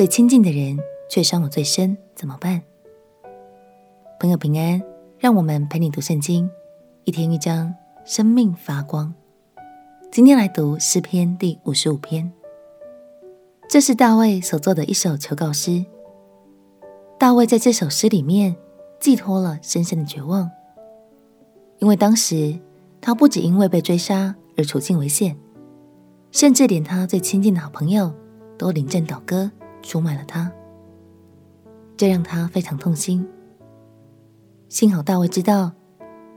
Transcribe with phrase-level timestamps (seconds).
[0.00, 0.78] 最亲近的人
[1.10, 2.62] 却伤我最深，怎么办？
[4.18, 4.82] 朋友平安，
[5.18, 6.50] 让我们陪你读圣经，
[7.04, 7.74] 一天一章，
[8.06, 9.12] 生命发光。
[10.10, 12.32] 今天来读诗篇第五十五篇，
[13.68, 15.84] 这是大卫所作的一首求告诗。
[17.18, 18.56] 大卫在这首诗里面
[18.98, 20.50] 寄托了深深的绝望，
[21.78, 22.58] 因为当时
[23.02, 25.36] 他不只因为被追杀而处境危险，
[26.30, 28.10] 甚至连他最亲近的好朋友
[28.56, 29.50] 都临阵倒戈，
[29.82, 30.50] 出卖了他，
[31.96, 33.26] 这让他非常痛心。
[34.68, 35.72] 幸好大卫知道，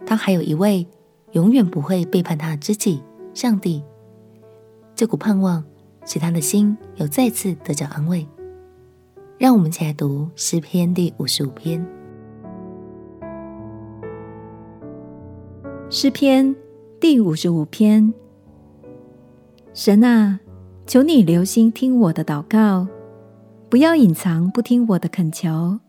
[0.06, 0.88] 他还有一位
[1.32, 3.02] 永远不会背叛他的知己——
[3.34, 3.84] 上帝。
[4.96, 5.64] 这股盼望
[6.06, 8.28] 使他的心又再次得着安慰。
[9.38, 11.86] 让我们一起来读诗篇第五十五篇。
[15.90, 16.56] 诗篇
[17.00, 18.14] 第五十五篇：
[19.73, 20.40] 神啊，
[20.88, 22.88] 求你留心听我的祷告，
[23.74, 25.80] 不要隐藏不听我的恳求。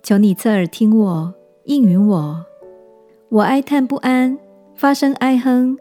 [0.00, 1.34] 求你侧耳听我。
[1.64, 2.44] 应允我，
[3.30, 4.38] 我哀叹不安，
[4.76, 5.76] 发声哀哼，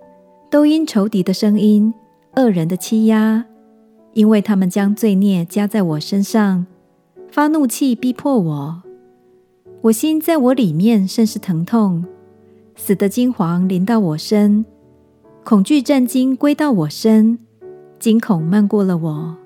[0.50, 1.94] 都因仇敌的声音、
[2.36, 3.46] 恶人的欺压，
[4.14, 6.66] 因为他们将罪孽加在我身上，
[7.32, 8.82] 发怒气逼迫我。
[9.82, 12.04] 我心在我里面甚是疼痛，
[12.76, 14.66] 死的惊惶临到我身，
[15.44, 17.38] 恐惧战惊归到我身，
[18.00, 19.38] 惊恐漫过了我。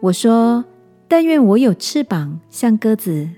[0.00, 0.64] 我说：
[1.08, 3.28] 但愿我有翅膀，像鸽子，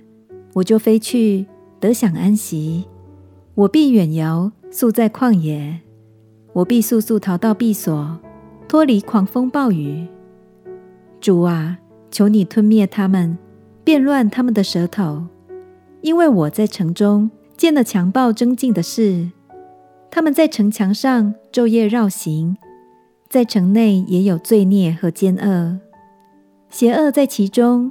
[0.55, 1.47] 我就飞去。
[1.79, 2.85] 得享安息，
[3.55, 5.79] 我必远游，宿在旷野；
[6.53, 8.19] 我必速速逃到避所，
[8.69, 10.07] 脱离狂风暴雨。
[11.23, 11.79] 主啊，
[12.11, 13.39] 求你吞灭他们，
[13.83, 15.25] 变乱他们的舌头，
[16.03, 19.31] 因为我在城中见了强暴争竞的事，
[20.11, 22.59] 他们在城墙上昼夜绕行，
[23.31, 25.79] 在城内也有罪孽和奸恶，
[26.71, 27.91] 邪恶在其中，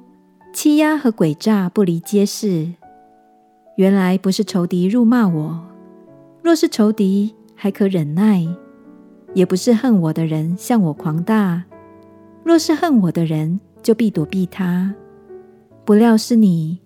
[0.54, 2.66] 欺压和诡诈不离街市。
[3.76, 5.60] 原来不是仇敌辱骂我，
[6.42, 8.48] 若是仇敌还可忍耐；
[9.34, 11.66] 也不是恨我的人向我狂大，
[12.42, 14.96] 若是恨我的人就必躲避他。
[15.84, 16.80] 不料是你，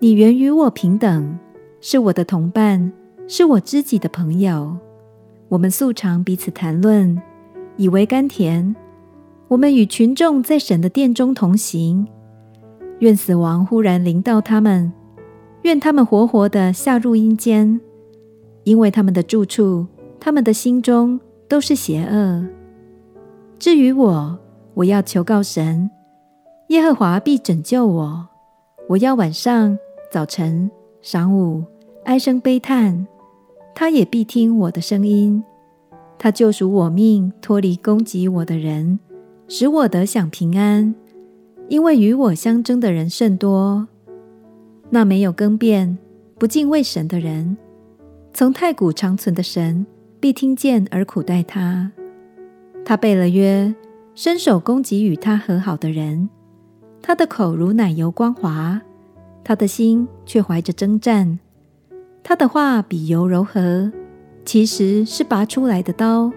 [0.00, 1.38] 你原与我平等，
[1.80, 2.92] 是我的同伴，
[3.28, 4.76] 是我知己的朋友。
[5.48, 7.22] 我们素常彼此谈论，
[7.76, 8.74] 以为甘甜。
[9.48, 12.06] 我们与群众在神的殿中同行，
[12.98, 14.92] 愿死亡忽然临到他们。
[15.62, 17.80] 愿他们活活的下入阴间，
[18.64, 19.86] 因为他们的住处、
[20.18, 21.18] 他们的心中
[21.48, 22.44] 都是邪恶。
[23.58, 24.38] 至于我，
[24.74, 25.88] 我要求告神，
[26.68, 28.28] 耶和华必拯救我。
[28.88, 29.78] 我要晚上、
[30.12, 30.68] 早晨、
[31.02, 31.64] 晌午
[32.04, 33.06] 唉声悲叹，
[33.74, 35.42] 他也必听我的声音。
[36.18, 38.98] 他救赎我命，脱离攻击我的人，
[39.48, 40.94] 使我得享平安，
[41.68, 43.86] 因为与我相争的人甚多。
[44.90, 45.98] 那没有更变、
[46.38, 47.56] 不敬畏神的人，
[48.32, 49.86] 从太古长存的神
[50.18, 51.92] 必听见而苦待他。
[52.84, 53.74] 他背了约，
[54.14, 56.28] 伸手攻击与他和好的人。
[57.02, 58.80] 他的口如奶油光滑，
[59.44, 61.38] 他的心却怀着征战。
[62.24, 63.92] 他的话比油柔和，
[64.44, 66.32] 其实是拔出来的刀。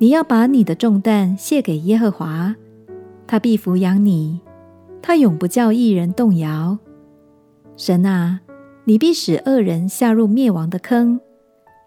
[0.00, 2.54] 你要把你的重担卸给耶和华，
[3.26, 4.40] 他必抚养你，
[5.02, 6.78] 他永不叫一人动摇。
[7.76, 8.40] 神啊，
[8.84, 11.20] 你必使恶人下入灭亡的坑，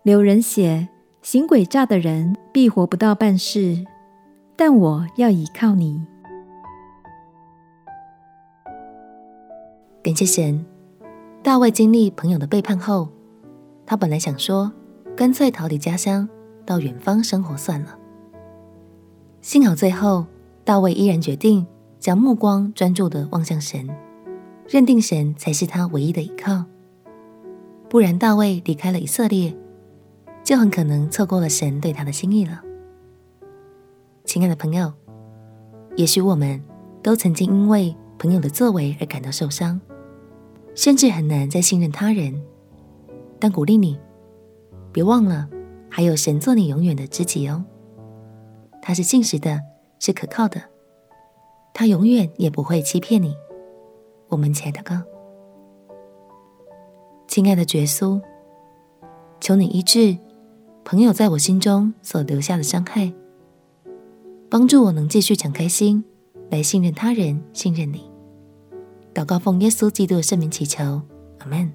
[0.04, 0.90] 流人血、
[1.22, 3.86] 行诡诈的人必活不到半世。
[4.58, 6.06] 但我要倚靠你。
[10.04, 10.66] 感谢神，
[11.42, 13.08] 大卫经历朋友的背叛后，
[13.86, 14.70] 他本来想说，
[15.16, 16.28] 干脆逃离家乡，
[16.66, 18.00] 到远方生活算了。
[19.42, 20.28] 幸好最后，
[20.64, 21.66] 大卫依然决定
[22.00, 23.90] 将目光专注地望向神。
[24.68, 26.64] 认定神才是他唯一的依靠，
[27.90, 29.54] 不然大卫离开了以色列，
[30.44, 32.62] 就很可能错过了神对他的心意了。
[34.26, 34.94] 亲爱的朋友，
[35.96, 36.62] 也许我们
[37.02, 39.82] 都曾经因为朋友的作为而感到受伤，
[40.76, 42.40] 甚至很难再信任他人。
[43.40, 43.98] 但鼓励你，
[44.94, 45.50] 别忘了
[45.90, 47.66] 还有神做你永远的知己哦。
[48.82, 49.62] 他是信实的，
[50.00, 50.62] 是可靠的，
[51.74, 53.36] 他永远也不会欺骗你。
[54.28, 55.04] 我们亲爱的哥，
[57.28, 58.20] 亲爱的耶稣，
[59.40, 60.18] 求你医治
[60.84, 63.14] 朋友在我心中所留下的伤害，
[64.50, 66.04] 帮助我能继续敞开心
[66.50, 68.10] 来信任他人，信任你。
[69.14, 71.02] 祷告奉耶稣基督的圣名祈求，
[71.40, 71.72] 阿门。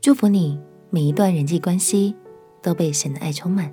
[0.00, 0.60] 祝福你
[0.90, 2.14] 每一段人际关系
[2.60, 3.72] 都被神的爱充满。